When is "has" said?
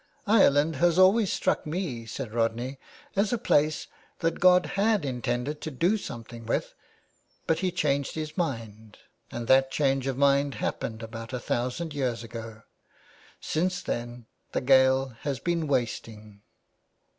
0.77-0.97, 15.19-15.39